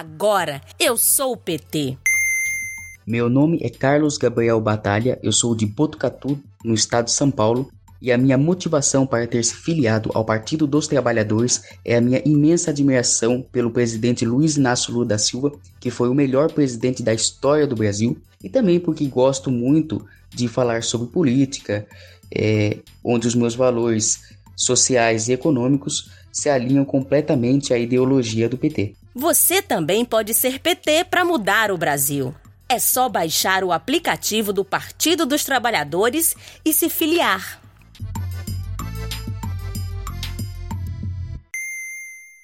[0.00, 1.98] Agora eu sou o PT.
[3.06, 7.70] Meu nome é Carlos Gabriel Batalha, eu sou de Botucatu, no estado de São Paulo,
[8.00, 12.22] e a minha motivação para ter se filiado ao Partido dos Trabalhadores é a minha
[12.24, 17.12] imensa admiração pelo presidente Luiz Inácio Lula da Silva, que foi o melhor presidente da
[17.12, 21.86] história do Brasil, e também porque gosto muito de falar sobre política,
[22.34, 24.18] é, onde os meus valores
[24.56, 28.94] sociais e econômicos se alinham completamente à ideologia do PT.
[29.14, 32.34] Você também pode ser PT para mudar o Brasil.
[32.68, 37.59] É só baixar o aplicativo do Partido dos Trabalhadores e se filiar.